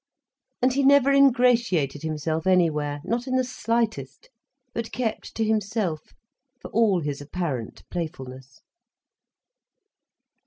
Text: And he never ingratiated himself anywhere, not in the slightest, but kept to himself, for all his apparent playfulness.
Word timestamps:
And 0.63 0.73
he 0.73 0.81
never 0.81 1.11
ingratiated 1.13 2.01
himself 2.01 2.47
anywhere, 2.47 3.01
not 3.03 3.27
in 3.27 3.35
the 3.35 3.43
slightest, 3.43 4.31
but 4.73 4.91
kept 4.91 5.35
to 5.35 5.43
himself, 5.43 6.01
for 6.59 6.71
all 6.71 7.01
his 7.01 7.21
apparent 7.21 7.83
playfulness. 7.91 8.61